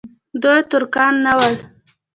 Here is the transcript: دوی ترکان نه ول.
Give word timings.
دوی 0.41 0.59
ترکان 0.71 1.13
نه 1.25 1.33
ول. 1.39 1.55